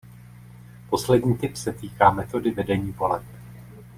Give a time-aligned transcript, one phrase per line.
[0.89, 3.23] Poslední typ se týká metody vedení voleb.